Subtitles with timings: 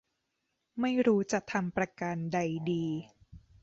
[0.79, 2.37] ไม่รู้จะทำประการใด
[2.71, 2.85] ดี